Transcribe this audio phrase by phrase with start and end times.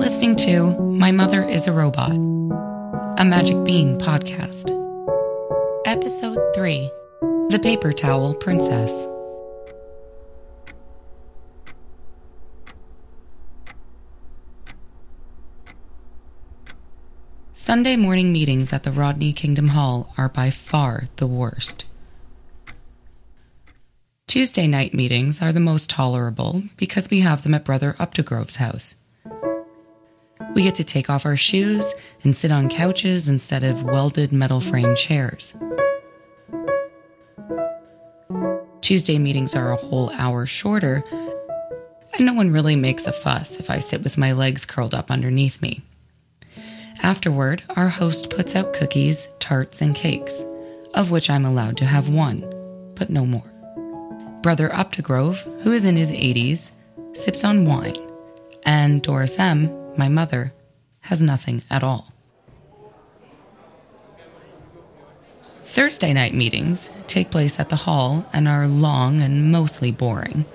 [0.00, 2.12] listening to My Mother is a Robot,
[3.18, 4.70] a Magic Bean podcast.
[5.84, 6.90] Episode 3
[7.50, 8.90] The Paper Towel Princess.
[17.52, 21.84] Sunday morning meetings at the Rodney Kingdom Hall are by far the worst.
[24.26, 28.94] Tuesday night meetings are the most tolerable because we have them at Brother Updegrove's house.
[30.54, 31.94] We get to take off our shoes
[32.24, 35.54] and sit on couches instead of welded metal frame chairs.
[38.80, 41.04] Tuesday meetings are a whole hour shorter,
[42.14, 45.10] and no one really makes a fuss if I sit with my legs curled up
[45.10, 45.82] underneath me.
[47.02, 50.44] Afterward, our host puts out cookies, tarts, and cakes,
[50.92, 52.40] of which I'm allowed to have one,
[52.96, 53.50] but no more.
[54.42, 56.72] Brother Updegrove, who is in his 80s,
[57.12, 57.94] sips on wine,
[58.64, 60.54] and Doris M., my mother,
[61.02, 62.08] has nothing at all.
[65.62, 70.46] Thursday night meetings take place at the hall and are long and mostly boring.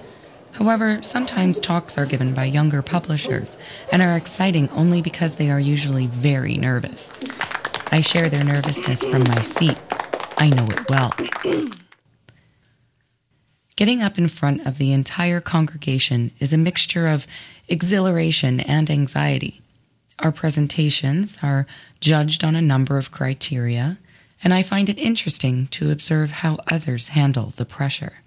[0.53, 3.55] However, sometimes talks are given by younger publishers
[3.91, 7.13] and are exciting only because they are usually very nervous.
[7.91, 9.77] I share their nervousness from my seat.
[10.37, 11.13] I know it well.
[13.75, 17.27] Getting up in front of the entire congregation is a mixture of
[17.67, 19.61] exhilaration and anxiety.
[20.19, 21.67] Our presentations are
[21.99, 23.97] judged on a number of criteria,
[24.43, 28.21] and I find it interesting to observe how others handle the pressure.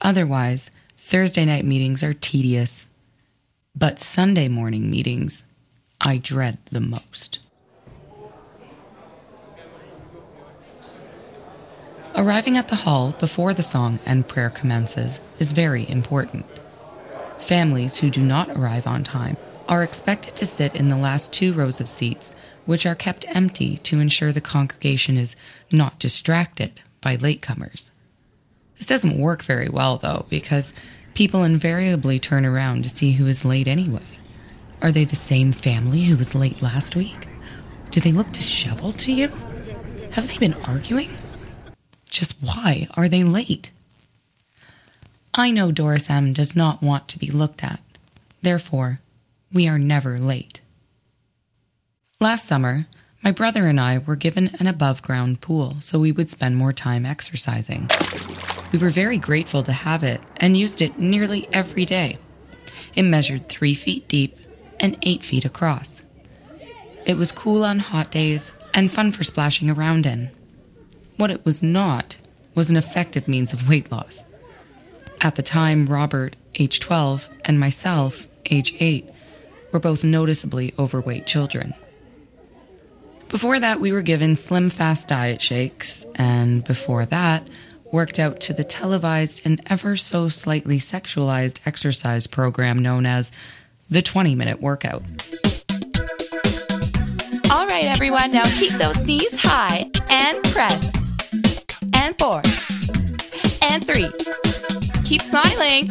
[0.00, 2.86] Otherwise, Thursday night meetings are tedious,
[3.74, 5.44] but Sunday morning meetings
[6.00, 7.38] I dread the most.
[12.14, 16.44] Arriving at the hall before the song and prayer commences is very important.
[17.42, 19.36] Families who do not arrive on time
[19.68, 22.36] are expected to sit in the last two rows of seats,
[22.66, 25.34] which are kept empty to ensure the congregation is
[25.72, 27.90] not distracted by latecomers.
[28.76, 30.72] This doesn't work very well, though, because
[31.14, 34.06] people invariably turn around to see who is late anyway.
[34.80, 37.26] Are they the same family who was late last week?
[37.90, 39.28] Do they look disheveled to you?
[40.12, 41.10] Have they been arguing?
[42.08, 43.72] Just why are they late?
[45.34, 46.34] I know Doris M.
[46.34, 47.80] does not want to be looked at.
[48.42, 49.00] Therefore,
[49.50, 50.60] we are never late.
[52.20, 52.86] Last summer,
[53.22, 56.74] my brother and I were given an above ground pool so we would spend more
[56.74, 57.88] time exercising.
[58.72, 62.18] We were very grateful to have it and used it nearly every day.
[62.94, 64.36] It measured three feet deep
[64.78, 66.02] and eight feet across.
[67.06, 70.30] It was cool on hot days and fun for splashing around in.
[71.16, 72.16] What it was not
[72.54, 74.26] was an effective means of weight loss.
[75.24, 79.08] At the time, Robert, age 12, and myself, age 8,
[79.70, 81.74] were both noticeably overweight children.
[83.28, 87.46] Before that, we were given slim fast diet shakes, and before that,
[87.92, 93.30] worked out to the televised and ever so slightly sexualized exercise program known as
[93.88, 95.02] the 20 minute workout.
[97.52, 100.92] All right, everyone, now keep those knees high and press.
[101.94, 102.42] And four.
[103.70, 104.08] And three.
[105.12, 105.88] Keep smiling.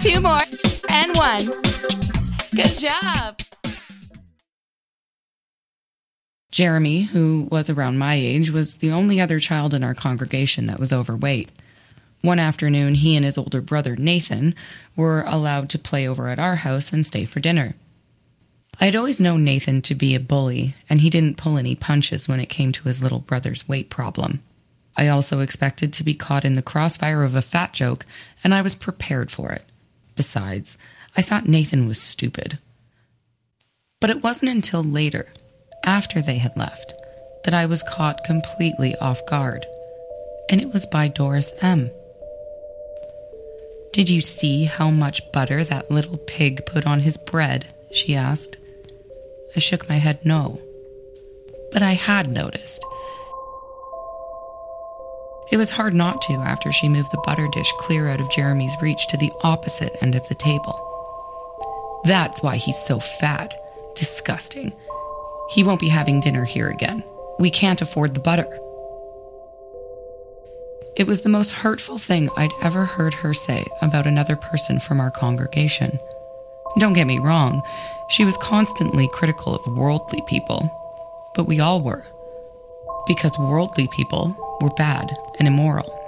[0.00, 0.40] Two more.
[0.88, 1.44] And one.
[2.56, 3.38] Good job.
[6.50, 10.80] Jeremy, who was around my age, was the only other child in our congregation that
[10.80, 11.50] was overweight.
[12.22, 14.54] One afternoon, he and his older brother, Nathan,
[14.96, 17.74] were allowed to play over at our house and stay for dinner.
[18.80, 22.28] I had always known Nathan to be a bully, and he didn't pull any punches
[22.28, 24.40] when it came to his little brother's weight problem.
[24.96, 28.04] I also expected to be caught in the crossfire of a fat joke,
[28.44, 29.64] and I was prepared for it.
[30.16, 30.76] Besides,
[31.16, 32.58] I thought Nathan was stupid.
[34.00, 35.32] But it wasn't until later,
[35.84, 36.92] after they had left,
[37.44, 39.64] that I was caught completely off guard.
[40.50, 41.90] And it was by Doris M.
[43.92, 47.66] Did you see how much butter that little pig put on his bread?
[47.90, 48.56] she asked.
[49.54, 50.60] I shook my head no.
[51.72, 52.82] But I had noticed.
[55.52, 58.74] It was hard not to after she moved the butter dish clear out of Jeremy's
[58.80, 62.00] reach to the opposite end of the table.
[62.04, 63.54] That's why he's so fat.
[63.94, 64.74] Disgusting.
[65.50, 67.04] He won't be having dinner here again.
[67.38, 68.48] We can't afford the butter.
[70.96, 75.00] It was the most hurtful thing I'd ever heard her say about another person from
[75.00, 75.98] our congregation.
[76.78, 77.62] Don't get me wrong,
[78.08, 80.70] she was constantly critical of worldly people,
[81.34, 82.06] but we all were.
[83.06, 85.98] Because worldly people were bad and immoral.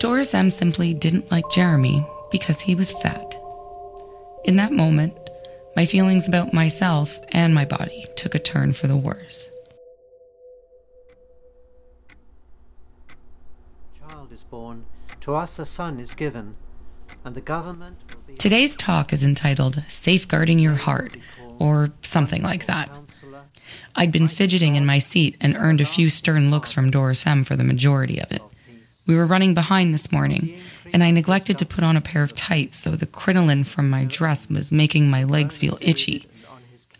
[0.00, 3.36] Doris M simply didn't like Jeremy because he was fat.
[4.44, 5.14] In that moment,
[5.76, 9.50] my feelings about myself and my body took a turn for the worse.
[13.98, 14.86] Child is born,
[15.20, 16.56] to us a son is given,
[17.24, 17.98] and the government
[18.38, 21.16] Today's talk is entitled Safeguarding Your Heart,
[21.58, 22.90] or something like that.
[23.94, 27.44] I'd been fidgeting in my seat and earned a few stern looks from Doris M
[27.44, 28.42] for the majority of it.
[29.06, 30.58] We were running behind this morning,
[30.92, 34.04] and I neglected to put on a pair of tights, so the crinoline from my
[34.04, 36.26] dress was making my legs feel itchy.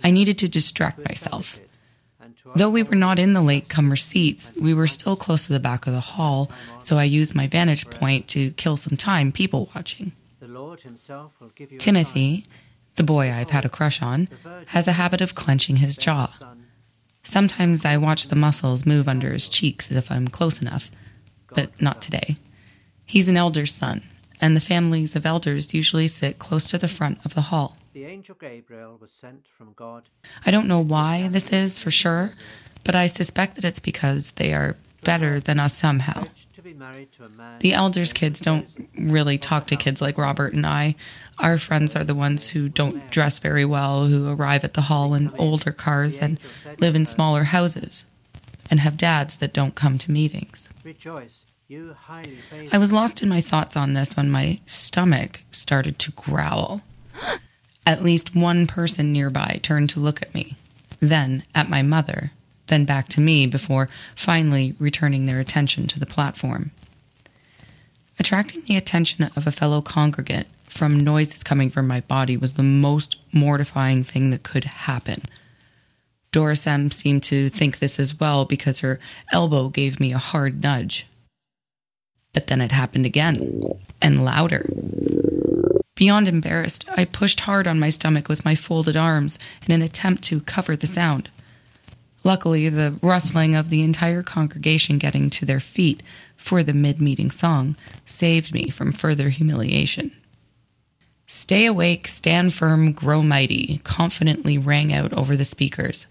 [0.03, 1.61] I needed to distract myself.
[2.56, 5.87] Though we were not in the latecomer seats, we were still close to the back
[5.87, 6.50] of the hall,
[6.81, 10.12] so I used my vantage point to kill some time people watching.
[10.40, 12.46] The Lord himself will give you Timothy,
[12.94, 14.28] the boy I've had a crush on,
[14.69, 16.34] has a habit of clenching his jaw.
[17.22, 20.90] Sometimes I watch the muscles move under his cheeks if I'm close enough,
[21.54, 22.38] but not today.
[23.04, 24.02] He's an elder's son,
[24.40, 27.76] and the families of elders usually sit close to the front of the hall.
[27.92, 30.04] The angel Gabriel was sent from God.
[30.46, 32.32] I don't know why this is for sure,
[32.82, 36.28] but I suspect that it's because they are better than us somehow.
[36.75, 40.00] Pledged to be married to a man The elders' kids don't really talk to kids
[40.00, 40.94] like Robert and I.
[41.38, 45.14] Our friends are the ones who don't dress very well, who arrive at the hall
[45.14, 46.38] in older cars and
[46.78, 48.05] live in smaller houses,
[48.70, 50.69] and have dads that don't come to meetings.
[50.84, 52.75] Rejoice, you highly favored.
[52.75, 56.82] I was lost in my thoughts on this when my stomach started to growl.
[57.87, 60.56] At least one person nearby turned to look at me,
[61.00, 62.32] then at my mother,
[62.70, 66.70] then back to me before finally returning their attention to the platform.
[68.19, 72.62] Attracting the attention of a fellow congregant from noises coming from my body was the
[72.62, 75.22] most mortifying thing that could happen.
[76.32, 79.00] Doris M seemed to think this as well because her
[79.32, 81.06] elbow gave me a hard nudge.
[82.32, 83.62] But then it happened again,
[84.00, 84.64] and louder.
[85.96, 90.23] Beyond embarrassed, I pushed hard on my stomach with my folded arms in an attempt
[90.25, 91.28] to cover the sound.
[92.22, 96.02] Luckily, the rustling of the entire congregation getting to their feet
[96.37, 100.12] for the mid meeting song saved me from further humiliation.
[101.26, 106.06] Stay awake, stand firm, grow mighty, confidently rang out over the speakers.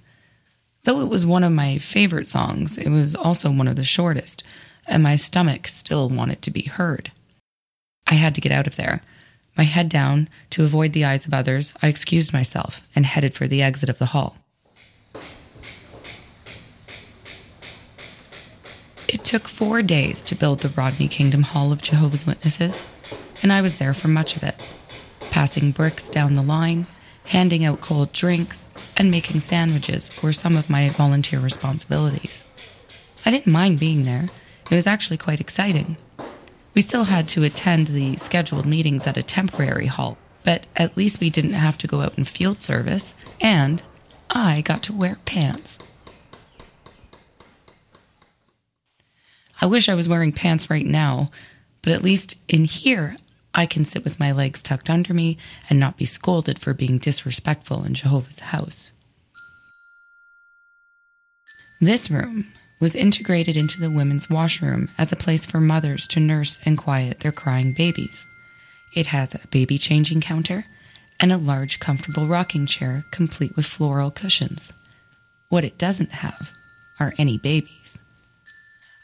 [0.86, 4.44] Though it was one of my favorite songs, it was also one of the shortest,
[4.88, 7.12] and my stomach still wanted to be heard.
[8.08, 9.02] I had to get out of there.
[9.58, 13.46] My head down, to avoid the eyes of others, I excused myself and headed for
[13.46, 14.38] the exit of the hall.
[19.30, 22.84] Took four days to build the Rodney Kingdom Hall of Jehovah's Witnesses,
[23.44, 24.56] and I was there for much of it,
[25.30, 26.88] passing bricks down the line,
[27.26, 28.66] handing out cold drinks,
[28.98, 32.44] and making sandwiches were some of my volunteer responsibilities.
[33.24, 34.30] I didn't mind being there.
[34.72, 35.98] It was actually quite exciting.
[36.74, 41.22] We still had to attend the scheduled meetings at a temporary hall, but at least
[41.22, 43.84] we didn't have to go out in field service, and
[44.32, 45.78] I got to wear pants.
[49.62, 51.32] I wish I was wearing pants right now,
[51.82, 53.18] but at least in here,
[53.54, 55.38] I can sit with my legs tucked under me
[55.70, 58.92] and not be scolded for being disrespectful in Jehovah's house.
[61.82, 66.60] This room was integrated into the women's washroom as a place for mothers to nurse
[66.66, 68.26] and quiet their crying babies.
[68.96, 70.66] It has a baby changing counter
[71.20, 74.74] and a large, comfortable rocking chair complete with floral cushions.
[75.50, 76.54] What it doesn't have
[77.00, 77.98] are any babies.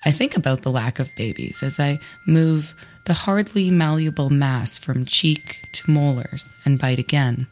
[0.06, 5.06] I think about the lack of babies as I move the hardly malleable mass from
[5.06, 7.48] cheek to molars and bite again.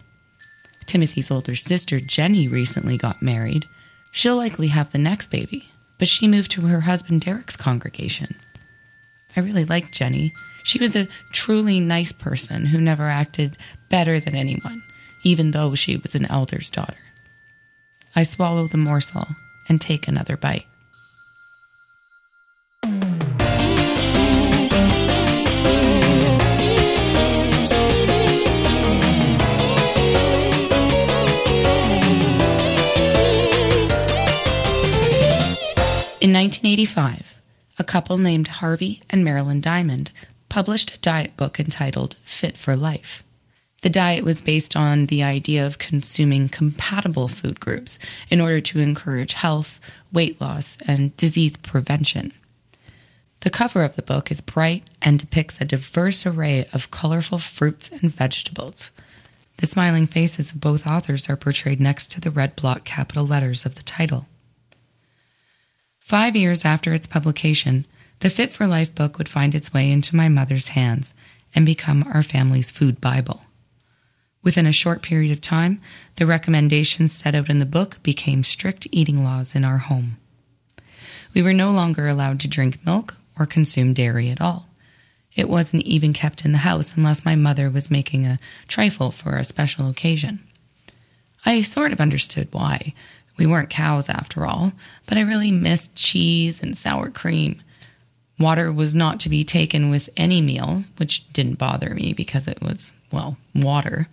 [0.85, 3.65] Timothy's older sister, Jenny, recently got married.
[4.11, 8.35] She'll likely have the next baby, but she moved to her husband Derek's congregation.
[9.35, 10.33] I really liked Jenny.
[10.63, 13.57] She was a truly nice person who never acted
[13.89, 14.83] better than anyone,
[15.23, 16.97] even though she was an elder's daughter.
[18.15, 19.25] I swallow the morsel
[19.67, 20.67] and take another bite.
[36.73, 37.39] In 1985,
[37.77, 40.11] a couple named Harvey and Marilyn Diamond
[40.49, 43.23] published a diet book entitled Fit for Life.
[43.83, 47.99] The diet was based on the idea of consuming compatible food groups
[48.31, 49.79] in order to encourage health,
[50.11, 52.33] weight loss, and disease prevention.
[53.41, 57.91] The cover of the book is bright and depicts a diverse array of colorful fruits
[57.91, 58.89] and vegetables.
[59.57, 63.63] The smiling faces of both authors are portrayed next to the red block capital letters
[63.63, 64.25] of the title.
[66.03, 67.85] Five years after its publication,
[68.19, 71.13] the Fit for Life book would find its way into my mother's hands
[71.55, 73.45] and become our family's food Bible.
[74.43, 75.79] Within a short period of time,
[76.17, 80.17] the recommendations set out in the book became strict eating laws in our home.
[81.33, 84.67] We were no longer allowed to drink milk or consume dairy at all.
[85.33, 89.37] It wasn't even kept in the house unless my mother was making a trifle for
[89.37, 90.43] a special occasion.
[91.45, 92.93] I sort of understood why.
[93.37, 94.73] We weren't cows after all,
[95.07, 97.61] but I really missed cheese and sour cream.
[98.39, 102.61] Water was not to be taken with any meal, which didn't bother me because it
[102.61, 104.07] was, well, water.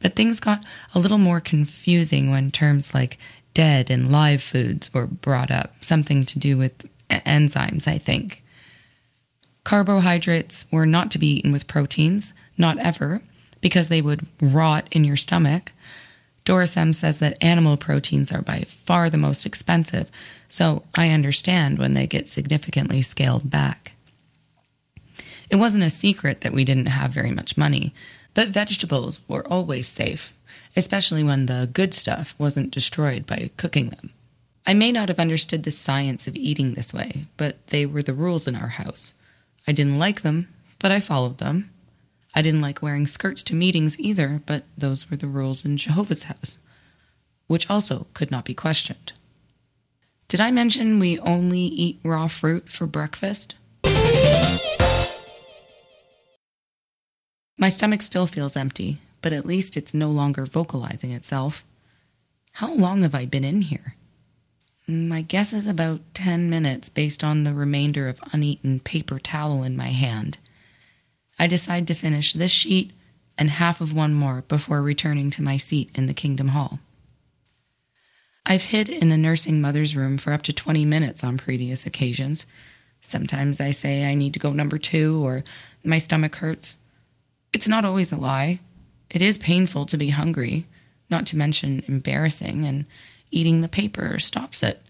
[0.00, 3.18] But things got a little more confusing when terms like
[3.54, 8.42] dead and live foods were brought up, something to do with enzymes, I think.
[9.62, 13.22] Carbohydrates were not to be eaten with proteins, not ever,
[13.60, 15.72] because they would rot in your stomach.
[16.44, 20.10] Doris M says that animal proteins are by far the most expensive,
[20.46, 23.92] so I understand when they get significantly scaled back.
[25.48, 27.94] It wasn't a secret that we didn't have very much money,
[28.34, 30.34] but vegetables were always safe,
[30.76, 34.10] especially when the good stuff wasn't destroyed by cooking them.
[34.66, 38.14] I may not have understood the science of eating this way, but they were the
[38.14, 39.12] rules in our house.
[39.66, 40.48] I didn't like them,
[40.78, 41.70] but I followed them.
[42.34, 46.24] I didn't like wearing skirts to meetings either, but those were the rules in Jehovah's
[46.24, 46.58] house,
[47.46, 49.12] which also could not be questioned.
[50.28, 53.54] Did I mention we only eat raw fruit for breakfast?
[57.56, 61.62] My stomach still feels empty, but at least it's no longer vocalizing itself.
[62.54, 63.94] How long have I been in here?
[64.88, 69.62] Mm, my guess is about 10 minutes based on the remainder of uneaten paper towel
[69.62, 70.38] in my hand.
[71.38, 72.92] I decide to finish this sheet
[73.36, 76.78] and half of one more before returning to my seat in the Kingdom Hall.
[78.46, 82.44] I've hid in the nursing mother's room for up to 20 minutes on previous occasions.
[83.00, 85.44] Sometimes I say I need to go number two or
[85.82, 86.76] my stomach hurts.
[87.52, 88.60] It's not always a lie.
[89.10, 90.66] It is painful to be hungry,
[91.08, 92.84] not to mention embarrassing, and
[93.30, 94.82] eating the paper stops it.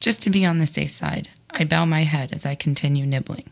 [0.00, 3.51] Just to be on the safe side, I bow my head as I continue nibbling.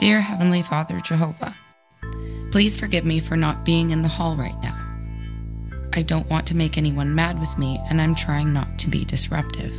[0.00, 1.54] Dear Heavenly Father Jehovah,
[2.52, 4.74] please forgive me for not being in the hall right now.
[5.92, 9.04] I don't want to make anyone mad with me, and I'm trying not to be
[9.04, 9.70] disruptive.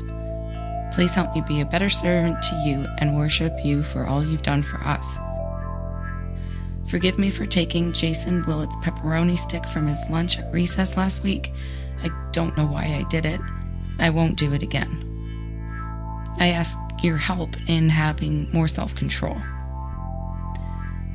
[0.94, 4.44] Please help me be a better servant to you and worship you for all you've
[4.44, 5.18] done for us.
[6.88, 11.52] Forgive me for taking Jason Willett's pepperoni stick from his lunch at recess last week.
[12.04, 13.42] I don't know why I did it.
[13.98, 15.04] I won't do it again.
[16.40, 19.36] I ask your help in having more self control.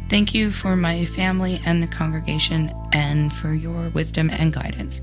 [0.08, 5.00] Thank you for my family and the congregation and for your wisdom and guidance.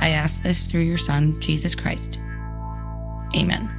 [0.00, 2.18] I ask this through your Son, Jesus Christ.
[3.34, 3.74] Amen.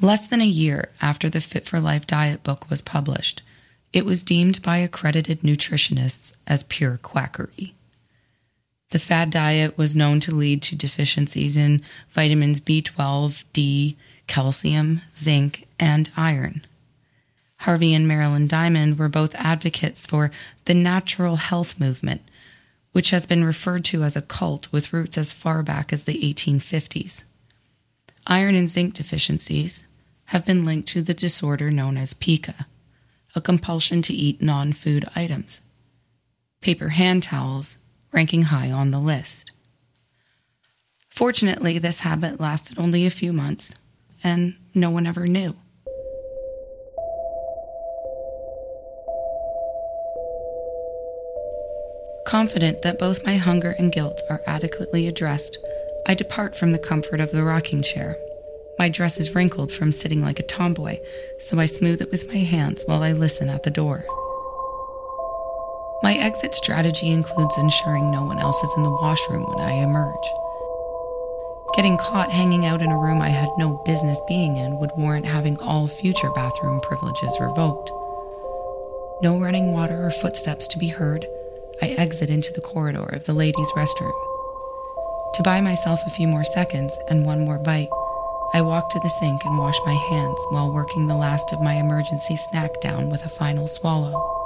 [0.00, 3.42] Less than a year after the Fit for Life diet book was published,
[3.92, 7.74] it was deemed by accredited nutritionists as pure quackery.
[8.90, 15.66] The fad diet was known to lead to deficiencies in vitamins B12, D, calcium, zinc,
[15.78, 16.64] and iron.
[17.62, 20.30] Harvey and Marilyn Diamond were both advocates for
[20.64, 22.22] the natural health movement,
[22.92, 26.20] which has been referred to as a cult with roots as far back as the
[26.22, 27.24] 1850s.
[28.26, 29.86] Iron and zinc deficiencies
[30.26, 32.66] have been linked to the disorder known as pica,
[33.34, 35.60] a compulsion to eat non food items.
[36.60, 37.76] Paper hand towels
[38.12, 39.50] ranking high on the list.
[41.10, 43.74] Fortunately, this habit lasted only a few months,
[44.22, 45.56] and no one ever knew.
[52.26, 55.56] Confident that both my hunger and guilt are adequately addressed,
[56.06, 58.16] I depart from the comfort of the rocking chair.
[58.78, 60.98] My dress is wrinkled from sitting like a tomboy,
[61.40, 64.04] so I smooth it with my hands while I listen at the door.
[66.08, 70.32] My exit strategy includes ensuring no one else is in the washroom when I emerge.
[71.76, 75.26] Getting caught hanging out in a room I had no business being in would warrant
[75.26, 77.90] having all future bathroom privileges revoked.
[79.20, 81.26] No running water or footsteps to be heard,
[81.82, 84.16] I exit into the corridor of the ladies' restroom.
[85.34, 87.90] To buy myself a few more seconds and one more bite,
[88.54, 91.74] I walk to the sink and wash my hands while working the last of my
[91.74, 94.37] emergency snack down with a final swallow.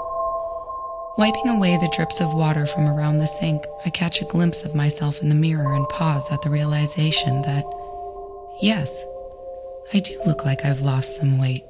[1.18, 4.74] Wiping away the drips of water from around the sink, I catch a glimpse of
[4.74, 7.66] myself in the mirror and pause at the realization that,
[8.62, 9.04] yes,
[9.92, 11.62] I do look like I've lost some weight.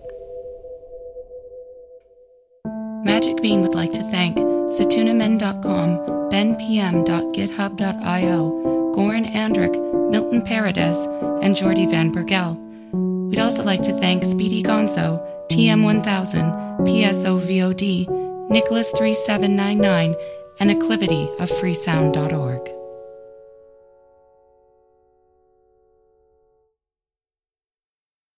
[3.04, 5.98] Magic Bean would like to thank SatunaMen.com,
[6.30, 9.74] benpm.github.io, Goran Andrick,
[10.12, 11.04] Milton Paradis,
[11.42, 12.56] and Jordi Van Bergel.
[13.28, 18.21] We'd also like to thank Speedy Gonzo, TM1000, PSOVOD,
[18.52, 20.14] Nicholas3799,
[20.60, 22.81] and Acclivity of freesound.org.